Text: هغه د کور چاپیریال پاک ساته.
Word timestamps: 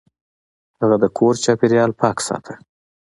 هغه 0.79 0.95
د 1.03 1.05
کور 1.17 1.33
چاپیریال 1.43 1.91
پاک 2.01 2.17
ساته. 2.27 2.53